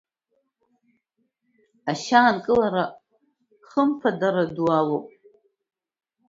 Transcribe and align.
Ашьа 1.91 2.19
аанкылара 2.21 2.83
ахымԥадара 2.95 4.43
ду 4.55 4.67
амоуп. 4.79 5.07